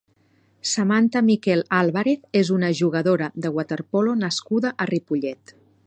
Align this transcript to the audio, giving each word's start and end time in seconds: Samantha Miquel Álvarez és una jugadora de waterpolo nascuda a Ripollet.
Samantha 0.69 1.21
Miquel 1.27 1.61
Álvarez 1.81 2.25
és 2.41 2.51
una 2.57 2.73
jugadora 2.83 3.31
de 3.45 3.53
waterpolo 3.59 4.17
nascuda 4.27 4.73
a 4.87 4.91
Ripollet. 4.95 5.57